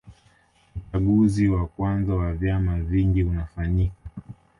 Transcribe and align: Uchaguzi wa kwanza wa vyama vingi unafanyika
Uchaguzi 0.77 1.47
wa 1.49 1.67
kwanza 1.67 2.15
wa 2.15 2.33
vyama 2.33 2.75
vingi 2.79 3.23
unafanyika 3.23 4.09